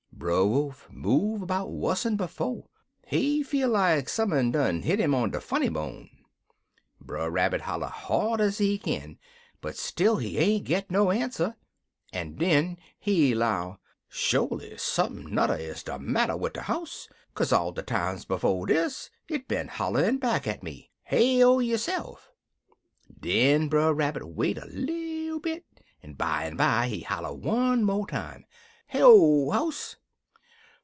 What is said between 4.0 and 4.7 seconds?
sum un